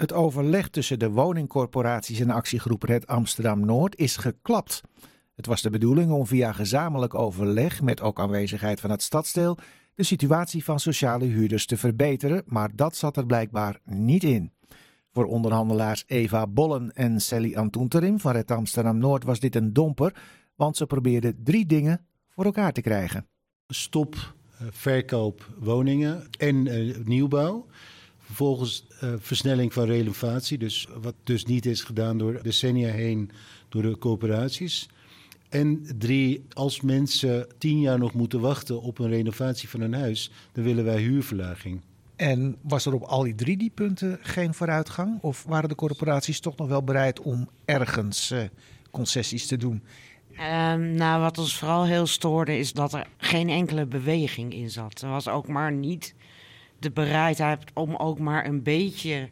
[0.00, 4.80] Het overleg tussen de woningcorporaties en actiegroep Red Amsterdam Noord is geklapt.
[5.34, 9.58] Het was de bedoeling om via gezamenlijk overleg, met ook aanwezigheid van het stadsdeel,
[9.94, 14.52] de situatie van sociale huurders te verbeteren, maar dat zat er blijkbaar niet in.
[15.12, 20.14] Voor onderhandelaars Eva Bollen en Sally Antoenterim van Red Amsterdam Noord was dit een domper,
[20.54, 23.26] want ze probeerden drie dingen voor elkaar te krijgen.
[23.66, 27.66] Stop uh, verkoop woningen en uh, nieuwbouw.
[28.30, 33.30] Vervolgens uh, versnelling van relevatie, dus wat dus niet is gedaan door decennia heen
[33.68, 34.88] door de corporaties.
[35.48, 40.30] En drie, als mensen tien jaar nog moeten wachten op een renovatie van een huis,
[40.52, 41.80] dan willen wij huurverlaging.
[42.16, 45.18] En was er op al die drie die punten geen vooruitgang?
[45.22, 48.42] Of waren de corporaties toch nog wel bereid om ergens uh,
[48.90, 49.82] concessies te doen?
[50.32, 55.02] Um, nou, wat ons vooral heel stoorde is dat er geen enkele beweging in zat.
[55.02, 56.14] Er was ook maar niet
[56.80, 59.30] de bereidheid om ook maar een beetje,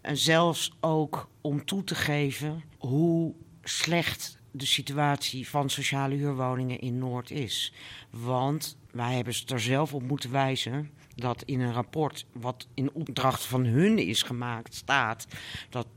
[0.00, 6.98] en zelfs ook om toe te geven hoe slecht de situatie van sociale huurwoningen in
[6.98, 7.72] Noord is.
[8.10, 12.92] Want wij hebben ze er zelf op moeten wijzen dat in een rapport wat in
[12.92, 15.26] opdracht van hun is gemaakt staat
[15.68, 15.90] dat 80%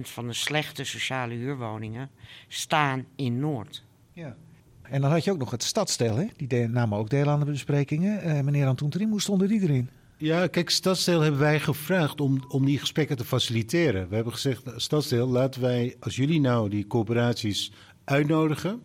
[0.00, 2.10] van de slechte sociale huurwoningen
[2.48, 3.84] staan in Noord.
[4.12, 4.36] Ja.
[4.90, 6.26] En dan had je ook nog het stadsdeel, hè?
[6.36, 8.26] die namen ook deel aan de besprekingen.
[8.26, 9.88] Uh, meneer Antoenterin, hoe stonden die erin?
[10.16, 14.08] Ja, kijk, Stadsdeel hebben wij gevraagd om, om die gesprekken te faciliteren.
[14.08, 17.72] We hebben gezegd, Stadsdeel, laten wij, als jullie nou die corporaties
[18.04, 18.82] uitnodigen...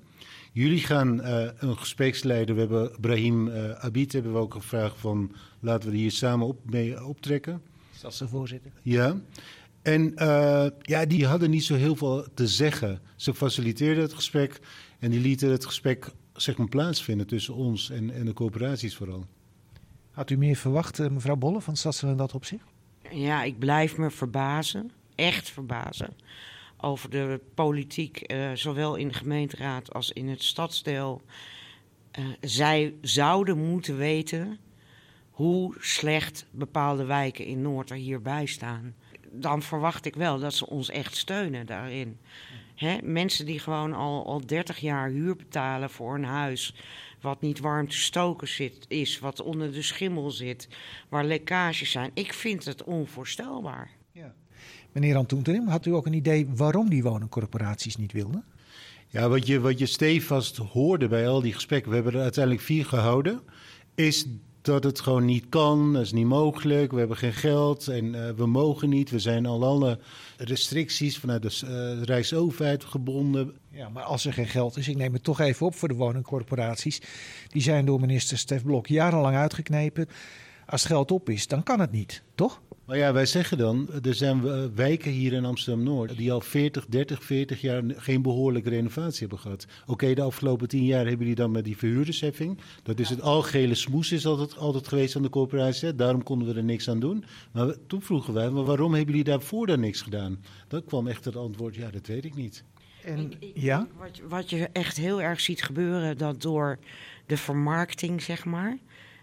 [0.51, 5.31] Jullie gaan uh, een gespreksleider, we hebben Brahim uh, Abid hebben we ook gevraagd van...
[5.59, 7.61] laten we hier samen op, mee optrekken.
[7.95, 8.71] Stadsdeelvoorzitter.
[8.81, 9.15] Ja.
[9.85, 13.01] En uh, ja, die hadden niet zo heel veel te zeggen.
[13.15, 14.59] Ze faciliteerden het gesprek
[14.99, 19.25] en die lieten het gesprek zeg maar, plaatsvinden tussen ons en, en de corporaties vooral.
[20.11, 22.63] Had u meer verwacht, mevrouw Bolle, van Stadsdeel in dat opzicht?
[23.11, 24.91] Ja, ik blijf me verbazen.
[25.15, 26.13] Echt verbazen.
[26.77, 31.21] Over de politiek, uh, zowel in de gemeenteraad als in het stadsdeel.
[32.19, 34.57] Uh, zij zouden moeten weten
[35.31, 38.95] hoe slecht bepaalde wijken in Noord er hierbij staan.
[39.39, 42.17] Dan verwacht ik wel dat ze ons echt steunen daarin.
[42.75, 42.97] Hè?
[43.03, 46.75] Mensen die gewoon al, al 30 jaar huur betalen voor een huis
[47.25, 50.67] wat niet warm te stoken zit, is, wat onder de schimmel zit,
[51.09, 52.11] waar lekkages zijn.
[52.13, 53.91] Ik vind het onvoorstelbaar.
[54.11, 54.33] Ja.
[54.91, 58.43] Meneer Antoenterim, had u ook een idee waarom die woningcorporaties niet wilden?
[59.07, 62.63] Ja, wat je, wat je stevast hoorde bij al die gesprekken, we hebben er uiteindelijk
[62.63, 63.41] vier gehouden,
[63.95, 64.27] is
[64.65, 68.29] dat het gewoon niet kan, dat is niet mogelijk, we hebben geen geld en uh,
[68.29, 69.09] we mogen niet.
[69.09, 69.99] We zijn al alle
[70.37, 71.59] restricties vanuit de
[71.97, 73.53] uh, Rijksoverheid gebonden.
[73.69, 75.93] Ja, maar als er geen geld is, ik neem het toch even op voor de
[75.93, 77.01] woningcorporaties.
[77.47, 80.07] Die zijn door minister Stef Blok jarenlang uitgeknepen.
[80.65, 82.61] Als het geld op is, dan kan het niet, toch?
[82.85, 84.41] Maar ja, wij zeggen dan, er zijn
[84.75, 89.65] wijken hier in Amsterdam-Noord die al 40, 30, 40 jaar geen behoorlijke renovatie hebben gehad.
[89.81, 92.57] Oké, okay, de afgelopen 10 jaar hebben jullie dan met die verhuurdersheffing.
[92.83, 95.95] Dat is het algehele smoes is altijd, altijd geweest aan de corporatie.
[95.95, 97.25] Daarom konden we er niks aan doen.
[97.51, 100.43] Maar toen vroegen wij, maar waarom hebben jullie daarvoor dan niks gedaan?
[100.67, 102.63] Dan kwam echt het antwoord, ja, dat weet ik niet.
[103.03, 103.87] En, ja?
[103.97, 106.79] Wat, wat je echt heel erg ziet gebeuren, dat door
[107.25, 108.77] de vermarkting, zeg maar,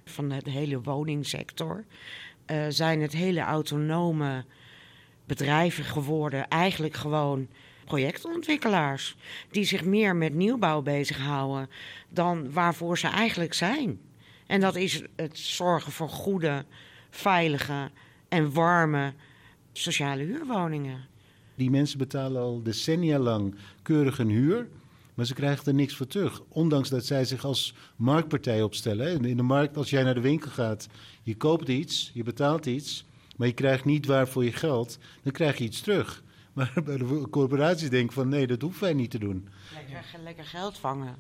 [0.05, 1.85] van de hele woningsector
[2.47, 4.45] uh, zijn het hele autonome
[5.25, 6.49] bedrijven geworden.
[6.49, 7.49] Eigenlijk gewoon
[7.85, 9.17] projectontwikkelaars.
[9.51, 11.69] Die zich meer met nieuwbouw bezighouden
[12.09, 14.01] dan waarvoor ze eigenlijk zijn.
[14.47, 16.65] En dat is het zorgen voor goede,
[17.11, 17.91] veilige
[18.29, 19.13] en warme
[19.73, 21.07] sociale huurwoningen.
[21.55, 24.69] Die mensen betalen al decennia lang keurig een huur.
[25.15, 26.43] Maar ze krijgen er niks voor terug.
[26.49, 29.25] Ondanks dat zij zich als marktpartij opstellen.
[29.25, 30.89] In de markt, als jij naar de winkel gaat,
[31.23, 33.05] je koopt iets, je betaalt iets,
[33.37, 36.23] maar je krijgt niet waar voor je geld, dan krijg je iets terug.
[36.53, 39.49] Maar de corporaties denken van nee, dat hoeven wij niet te doen.
[39.75, 41.17] Lekker, lekker geld vangen.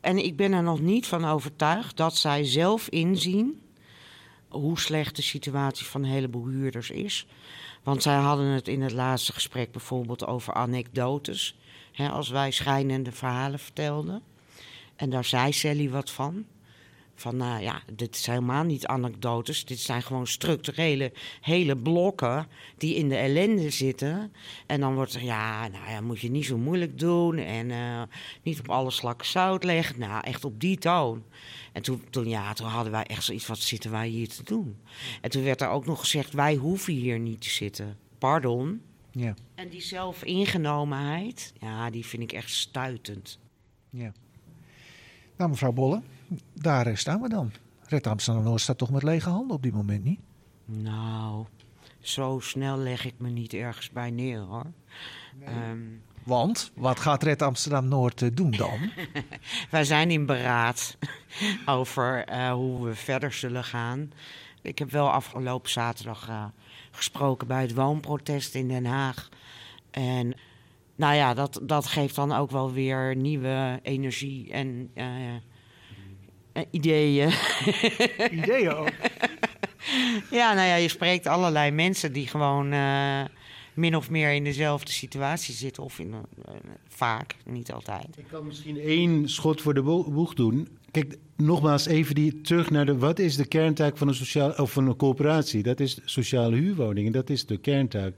[0.00, 3.60] En ik ben er nog niet van overtuigd dat zij zelf inzien
[4.48, 7.26] hoe slecht de situatie van een heleboel huurders is.
[7.82, 11.56] Want zij hadden het in het laatste gesprek bijvoorbeeld over anekdotes.
[11.92, 14.22] Hè, als wij schijnende verhalen vertelden.
[14.96, 16.44] En daar zei Sally wat van.
[17.22, 19.64] Van nou ja, dit zijn helemaal niet anekdotes.
[19.64, 22.46] Dit zijn gewoon structurele hele blokken
[22.76, 24.32] die in de ellende zitten.
[24.66, 27.36] En dan wordt er, ja, nou ja, moet je niet zo moeilijk doen.
[27.36, 28.02] En uh,
[28.42, 29.98] niet op alle slakken zout leggen.
[29.98, 31.22] Nou, echt op die toon.
[31.72, 34.76] En toen, toen, ja, toen hadden wij echt zoiets, wat zitten wij hier te doen?
[35.20, 37.98] En toen werd er ook nog gezegd, wij hoeven hier niet te zitten.
[38.18, 38.82] Pardon.
[39.10, 39.34] Ja.
[39.54, 43.38] En die zelfingenomenheid, ja, die vind ik echt stuitend.
[43.90, 44.12] Ja.
[45.36, 46.02] Nou, mevrouw Bolle,
[46.54, 47.52] daar staan we dan.
[47.86, 50.20] Red Amsterdam Noord staat toch met lege handen op dit moment niet?
[50.64, 51.46] Nou,
[52.00, 54.66] zo snel leg ik me niet ergens bij neer hoor.
[55.44, 55.78] Ehm,
[56.22, 58.90] Want wat gaat Red Amsterdam Noord eh, doen dan?
[59.70, 60.96] wij zijn in beraad
[61.66, 64.12] over eh, hoe we verder zullen gaan.
[64.62, 66.44] Ik heb wel afgelopen zaterdag eh,
[66.90, 69.28] gesproken bij het woonprotest in Den Haag.
[69.90, 70.34] En
[70.96, 75.42] nou ja, dat, dat geeft dan ook wel weer nieuwe energie en eh, eh,
[76.70, 77.30] ideeën.
[78.30, 78.90] Ideeën ook.
[80.30, 83.20] Ja, nou ja, je spreekt allerlei mensen die gewoon eh,
[83.74, 85.82] min of meer in dezelfde situatie zitten.
[85.82, 86.12] Of in,
[86.44, 86.54] eh,
[86.88, 88.06] vaak, niet altijd.
[88.16, 90.68] Ik kan misschien één schot voor de bo- boeg doen.
[90.90, 92.98] Kijk, nogmaals even die, terug naar de...
[92.98, 95.62] Wat is de kerntaak van een, sociaal, of van een coöperatie?
[95.62, 97.12] Dat is sociale huurwoningen.
[97.12, 98.14] Dat is de kerntaak.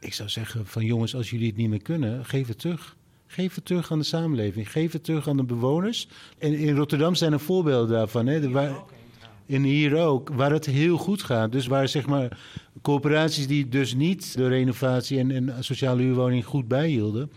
[0.00, 2.96] Ik zou zeggen van jongens, als jullie het niet meer kunnen, geef het terug.
[3.30, 4.72] Geef het terug aan de samenleving.
[4.72, 6.08] Geef het terug aan de bewoners.
[6.38, 8.26] En in Rotterdam zijn er voorbeelden daarvan.
[8.26, 8.40] Hè?
[8.40, 8.76] De, waar,
[9.46, 11.52] en hier ook, waar het heel goed gaat.
[11.52, 12.38] Dus waar zeg maar
[12.82, 17.30] coöperaties die dus niet de renovatie en, en sociale huurwoning goed bijhielden,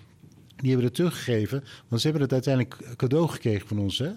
[0.55, 1.63] die hebben het teruggegeven.
[1.87, 3.97] Want ze hebben het uiteindelijk cadeau gekregen van ons.
[3.97, 4.11] Hè?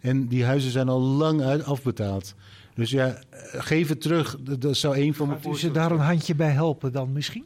[0.00, 2.34] En die huizen zijn al lang uit afbetaald.
[2.74, 4.36] Dus ja, eh, geef het terug.
[4.40, 7.44] Dat, dat zou één van mijn Moet ze daar een handje bij helpen dan misschien?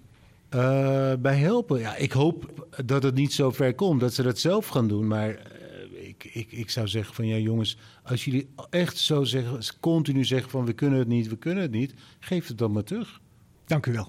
[0.55, 1.79] Eh, bij helpen.
[1.79, 5.07] Ja, ik hoop dat het niet zo ver komt, dat ze dat zelf gaan doen.
[5.07, 9.59] Maar eh, ik, ik, ik zou zeggen van ja jongens, als jullie echt zo zeggen,
[9.81, 12.85] continu zeggen van we kunnen het niet, we kunnen het niet, geef het dan maar
[12.85, 13.21] terug.
[13.67, 14.09] Dank u wel.